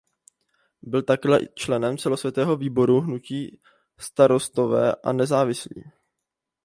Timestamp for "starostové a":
3.97-5.11